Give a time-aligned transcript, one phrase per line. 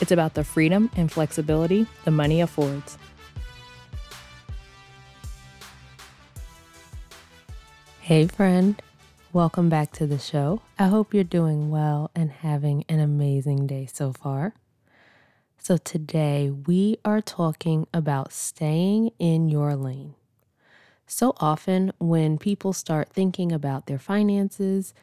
[0.00, 2.98] it's about the freedom and flexibility the money affords.
[8.00, 8.80] Hey, friend.
[9.32, 10.62] Welcome back to the show.
[10.78, 14.54] I hope you're doing well and having an amazing day so far.
[15.58, 20.14] So, today we are talking about staying in your lane.
[21.06, 24.94] So often, when people start thinking about their finances,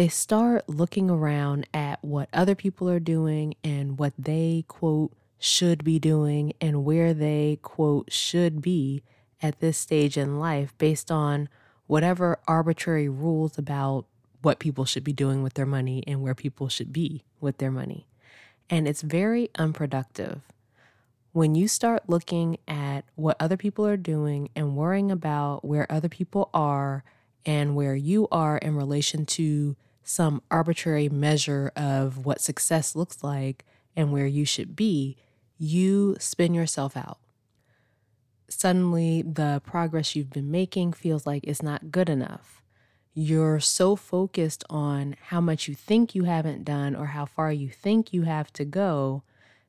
[0.00, 5.84] they start looking around at what other people are doing and what they, quote, should
[5.84, 9.02] be doing and where they, quote, should be
[9.42, 11.50] at this stage in life based on
[11.86, 14.06] whatever arbitrary rules about
[14.40, 17.70] what people should be doing with their money and where people should be with their
[17.70, 18.06] money.
[18.70, 20.40] And it's very unproductive.
[21.32, 26.08] When you start looking at what other people are doing and worrying about where other
[26.08, 27.04] people are
[27.44, 29.76] and where you are in relation to
[30.10, 35.16] some arbitrary measure of what success looks like and where you should be,
[35.56, 37.18] you spin yourself out.
[38.48, 42.60] Suddenly, the progress you've been making feels like it's not good enough.
[43.14, 47.68] You're so focused on how much you think you haven't done or how far you
[47.68, 49.22] think you have to go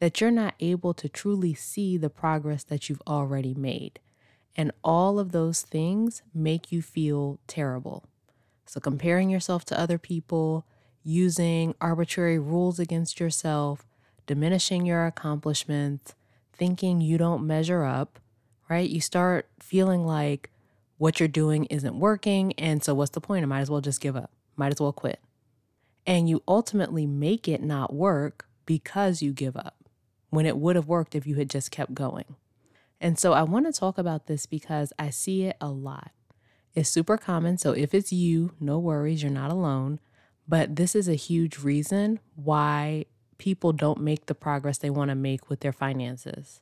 [0.00, 4.00] that you're not able to truly see the progress that you've already made.
[4.56, 8.06] And all of those things make you feel terrible.
[8.72, 10.66] So, comparing yourself to other people,
[11.02, 13.84] using arbitrary rules against yourself,
[14.26, 16.14] diminishing your accomplishments,
[16.54, 18.18] thinking you don't measure up,
[18.70, 18.88] right?
[18.88, 20.48] You start feeling like
[20.96, 22.54] what you're doing isn't working.
[22.54, 23.42] And so, what's the point?
[23.42, 25.20] I might as well just give up, might as well quit.
[26.06, 29.84] And you ultimately make it not work because you give up
[30.30, 32.36] when it would have worked if you had just kept going.
[33.02, 36.12] And so, I want to talk about this because I see it a lot.
[36.74, 37.58] It's super common.
[37.58, 40.00] So if it's you, no worries, you're not alone.
[40.48, 43.06] But this is a huge reason why
[43.38, 46.60] people don't make the progress they want to make with their finances.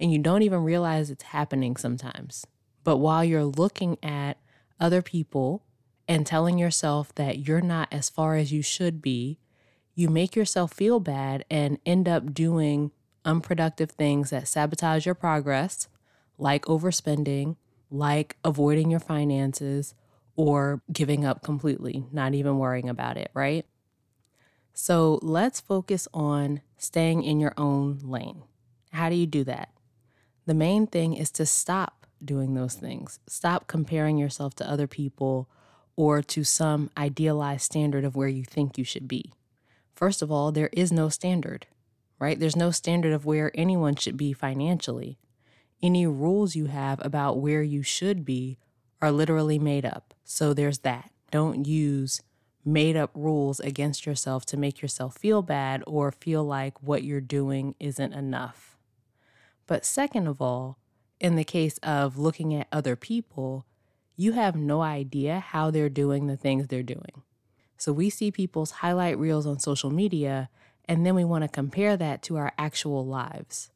[0.00, 2.46] And you don't even realize it's happening sometimes.
[2.84, 4.38] But while you're looking at
[4.80, 5.64] other people
[6.06, 9.38] and telling yourself that you're not as far as you should be,
[9.94, 12.92] you make yourself feel bad and end up doing
[13.24, 15.88] unproductive things that sabotage your progress,
[16.38, 17.56] like overspending,
[17.90, 19.94] like avoiding your finances
[20.36, 23.66] or giving up completely, not even worrying about it, right?
[24.72, 28.44] So let's focus on staying in your own lane.
[28.92, 29.70] How do you do that?
[30.46, 33.18] The main thing is to stop doing those things.
[33.26, 35.48] Stop comparing yourself to other people
[35.96, 39.32] or to some idealized standard of where you think you should be.
[39.94, 41.66] First of all, there is no standard,
[42.20, 42.38] right?
[42.38, 45.18] There's no standard of where anyone should be financially
[45.82, 48.58] any rules you have about where you should be
[49.00, 50.14] are literally made up.
[50.24, 51.10] So there's that.
[51.30, 52.22] Don't use
[52.64, 57.20] made up rules against yourself to make yourself feel bad or feel like what you're
[57.20, 58.76] doing isn't enough.
[59.66, 60.78] But second of all,
[61.20, 63.64] in the case of looking at other people,
[64.16, 67.22] you have no idea how they're doing the things they're doing.
[67.76, 70.50] So we see people's highlight reels on social media,
[70.86, 73.70] and then we want to compare that to our actual lives.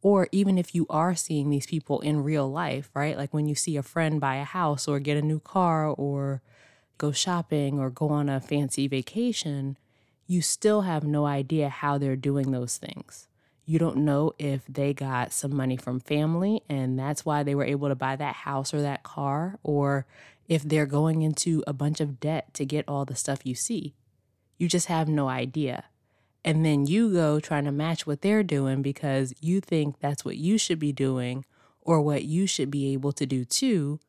[0.00, 3.16] Or even if you are seeing these people in real life, right?
[3.16, 6.40] Like when you see a friend buy a house or get a new car or
[6.98, 9.76] go shopping or go on a fancy vacation,
[10.26, 13.28] you still have no idea how they're doing those things.
[13.64, 17.64] You don't know if they got some money from family and that's why they were
[17.64, 20.06] able to buy that house or that car, or
[20.48, 23.94] if they're going into a bunch of debt to get all the stuff you see.
[24.56, 25.84] You just have no idea.
[26.48, 30.38] And then you go trying to match what they're doing because you think that's what
[30.38, 31.44] you should be doing
[31.82, 34.00] or what you should be able to do too.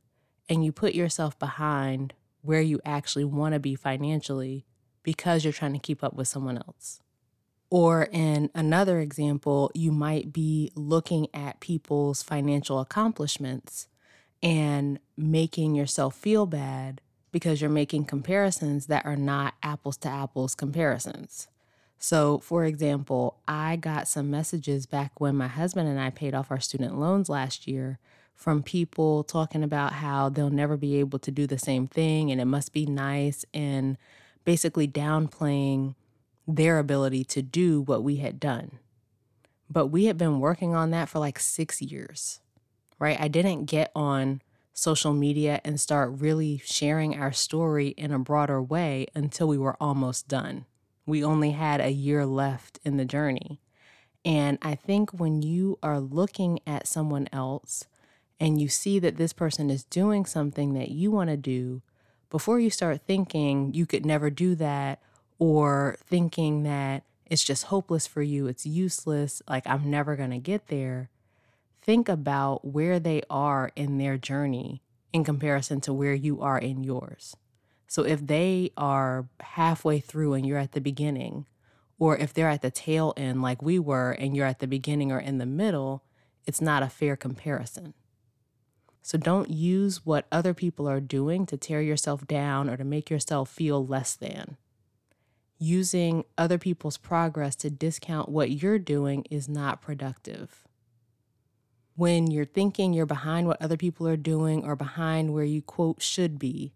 [0.47, 4.63] And you put yourself behind where you actually want to be financially
[5.03, 7.01] because you're trying to keep up with someone else.
[7.69, 13.89] Or in another example, you might be looking at people's financial accomplishments
[14.41, 17.01] and making yourself feel bad
[17.33, 21.49] because you're making comparisons that are not apples to apples comparisons.
[21.99, 26.49] So, for example, I got some messages back when my husband and I paid off
[26.49, 27.99] our student loans last year
[28.33, 32.39] from people talking about how they'll never be able to do the same thing and
[32.39, 33.97] it must be nice and
[34.45, 35.93] basically downplaying
[36.47, 38.79] their ability to do what we had done.
[39.69, 42.39] But we had been working on that for like six years,
[42.97, 43.19] right?
[43.19, 44.41] I didn't get on
[44.73, 49.75] social media and start really sharing our story in a broader way until we were
[49.81, 50.65] almost done.
[51.09, 53.59] We only had a year left in the journey.
[54.23, 57.85] And I think when you are looking at someone else
[58.39, 61.81] and you see that this person is doing something that you want to do,
[62.29, 65.01] before you start thinking you could never do that
[65.39, 70.37] or thinking that it's just hopeless for you, it's useless, like I'm never going to
[70.37, 71.09] get there,
[71.81, 76.83] think about where they are in their journey in comparison to where you are in
[76.83, 77.35] yours.
[77.89, 81.47] So if they are halfway through and you're at the beginning,
[81.97, 85.11] or if they're at the tail end like we were and you're at the beginning
[85.11, 86.03] or in the middle,
[86.45, 87.93] it's not a fair comparison.
[89.01, 93.09] So don't use what other people are doing to tear yourself down or to make
[93.09, 94.55] yourself feel less than.
[95.57, 100.63] Using other people's progress to discount what you're doing is not productive
[101.99, 106.01] when you're thinking you're behind what other people are doing or behind where you quote
[106.01, 106.71] should be,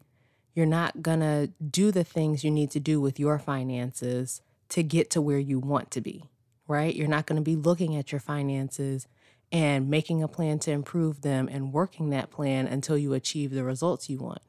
[0.53, 5.09] you're not gonna do the things you need to do with your finances to get
[5.11, 6.29] to where you want to be,
[6.67, 6.95] right?
[6.95, 9.07] You're not gonna be looking at your finances
[9.53, 13.63] and making a plan to improve them and working that plan until you achieve the
[13.63, 14.41] results you want.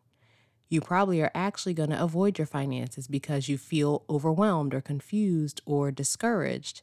[0.71, 5.61] You probably are actually going to avoid your finances because you feel overwhelmed or confused
[5.67, 6.81] or discouraged.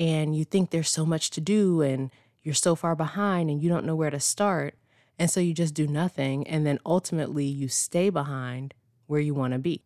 [0.00, 2.10] And you think there's so much to do and
[2.42, 4.74] you're so far behind and you don't know where to start.
[5.20, 6.46] And so you just do nothing.
[6.48, 8.72] And then ultimately you stay behind
[9.06, 9.84] where you want to be.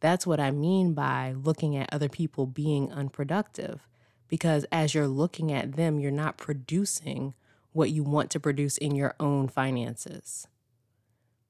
[0.00, 3.86] That's what I mean by looking at other people being unproductive.
[4.26, 7.34] Because as you're looking at them, you're not producing
[7.72, 10.48] what you want to produce in your own finances.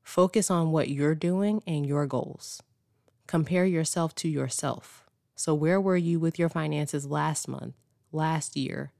[0.03, 2.65] Focus on what you're doing and your goals.
[3.29, 5.09] Compare yourself to yourself.
[5.37, 7.75] So, where were you with your finances last month,
[8.11, 8.93] last year,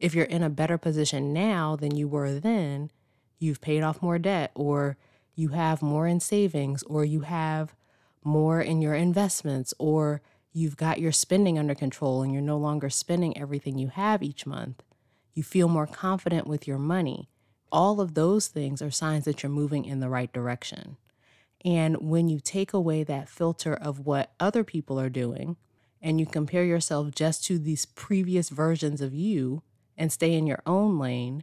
[0.00, 2.90] if you're in a better position now than you were then,
[3.38, 4.96] you've paid off more debt, or
[5.34, 7.74] you have more in savings, or you have
[8.24, 10.20] more in your investments, or
[10.52, 14.46] you've got your spending under control and you're no longer spending everything you have each
[14.46, 14.82] month.
[15.34, 17.28] You feel more confident with your money.
[17.70, 20.96] All of those things are signs that you're moving in the right direction.
[21.64, 25.56] And when you take away that filter of what other people are doing
[26.00, 29.62] and you compare yourself just to these previous versions of you,
[29.98, 31.42] and stay in your own lane,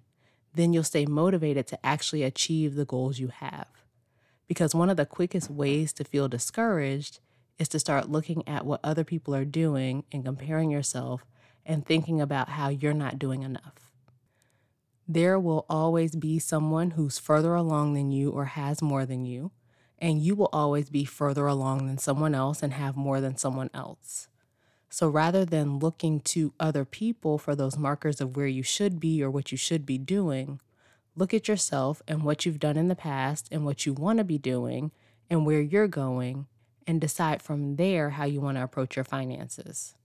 [0.56, 3.68] then you'll stay motivated to actually achieve the goals you have.
[4.48, 7.19] Because one of the quickest ways to feel discouraged
[7.57, 11.25] is to start looking at what other people are doing and comparing yourself
[11.66, 13.92] and thinking about how you're not doing enough.
[15.07, 19.52] There will always be someone who's further along than you or has more than you,
[20.00, 23.69] and you will always be further along than someone else and have more than someone
[23.74, 24.28] else.
[24.95, 29.21] So rather than looking to other people for those markers of where you should be
[29.21, 30.62] or what you should be doing,
[31.18, 34.24] look at yourself and what you've done in the past and what you want to
[34.24, 34.92] be doing
[35.30, 36.47] and where you're going
[36.88, 39.95] and decide from there how you want to approach your finances.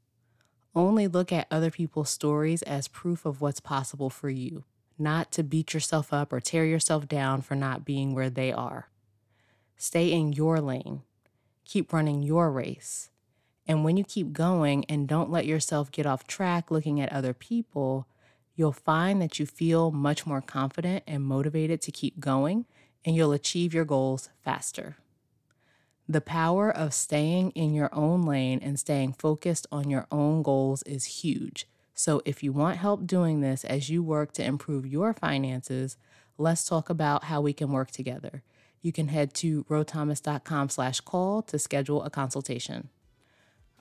[0.74, 4.64] Only look at other people's stories as proof of what's possible for you,
[4.98, 8.88] not to beat yourself up or tear yourself down for not being where they are.
[9.76, 11.02] Stay in your lane.
[11.64, 13.10] Keep running your race.
[13.66, 17.32] And when you keep going and don't let yourself get off track looking at other
[17.32, 18.06] people,
[18.56, 22.66] you'll find that you feel much more confident and motivated to keep going,
[23.04, 24.96] and you'll achieve your goals faster.
[26.08, 30.82] The power of staying in your own lane and staying focused on your own goals
[30.82, 31.68] is huge.
[31.94, 35.96] So, if you want help doing this as you work to improve your finances,
[36.36, 38.42] let's talk about how we can work together.
[38.82, 42.88] You can head to rothomas.com slash call to schedule a consultation.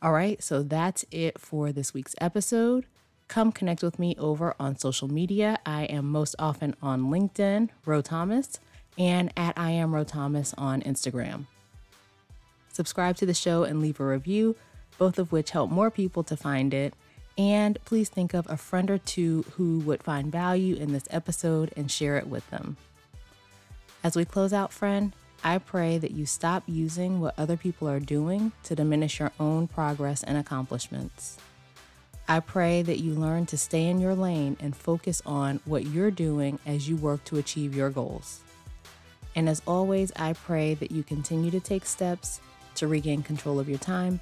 [0.01, 2.85] All right, so that's it for this week's episode.
[3.27, 5.59] Come connect with me over on social media.
[5.65, 8.59] I am most often on LinkedIn, Ro Thomas,
[8.97, 11.47] and at I am Ro Thomas on Instagram.
[12.71, 14.55] Subscribe to the show and leave a review,
[14.97, 16.93] both of which help more people to find it.
[17.37, 21.73] And please think of a friend or two who would find value in this episode
[21.75, 22.77] and share it with them.
[24.01, 25.13] As we close out, friend,
[25.43, 29.67] I pray that you stop using what other people are doing to diminish your own
[29.67, 31.37] progress and accomplishments.
[32.27, 36.11] I pray that you learn to stay in your lane and focus on what you're
[36.11, 38.41] doing as you work to achieve your goals.
[39.35, 42.41] And as always, I pray that you continue to take steps
[42.75, 44.19] to regain control of your time,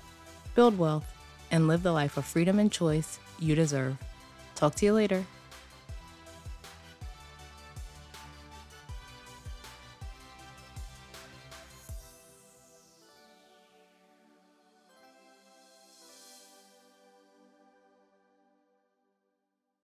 [0.56, 1.06] build wealth,
[1.52, 3.98] and live the life of freedom and choice you deserve.
[4.56, 5.26] Talk to you later.